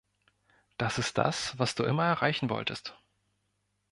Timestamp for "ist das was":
0.97-1.75